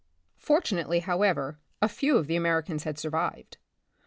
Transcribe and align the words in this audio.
Fortunately, 0.39 1.01
however, 1.01 1.59
a 1.79 1.87
few 1.87 2.17
of 2.17 2.25
the 2.25 2.35
Americans 2.35 2.85
had 2.85 2.97
survived. 2.97 3.59